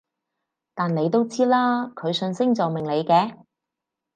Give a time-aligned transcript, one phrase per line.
[0.73, 3.37] 但你都知啦，佢信星座命理嘅